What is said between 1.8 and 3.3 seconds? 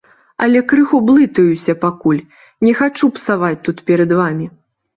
пакуль, не хачу